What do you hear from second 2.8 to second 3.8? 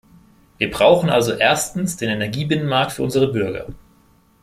für unsere Bürger.